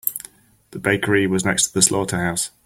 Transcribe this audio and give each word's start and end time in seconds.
The 0.71 0.79
bakery 0.79 1.27
was 1.27 1.45
next 1.45 1.67
to 1.67 1.73
the 1.75 1.83
slaughterhouse. 1.83 2.49